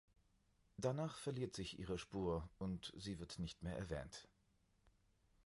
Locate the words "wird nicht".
3.19-3.61